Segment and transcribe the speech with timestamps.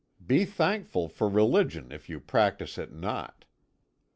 [0.25, 3.45] Be thankful for Religion if you practise it not.